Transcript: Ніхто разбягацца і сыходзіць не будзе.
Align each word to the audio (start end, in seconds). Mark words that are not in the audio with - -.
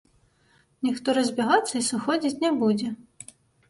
Ніхто 0.87 1.15
разбягацца 1.19 1.71
і 1.77 1.87
сыходзіць 1.91 2.37
не 2.49 2.55
будзе. 2.61 2.87